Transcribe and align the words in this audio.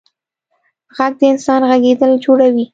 غږ 0.95 1.13
د 1.19 1.21
انسان 1.31 1.61
غږېدل 1.69 2.11
جوړوي. 2.25 2.65